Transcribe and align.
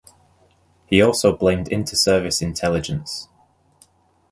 He 0.87 0.99
also 0.99 1.37
blamed 1.37 1.67
Inter 1.67 1.95
Service 1.95 2.41
Intelligence. 2.41 3.29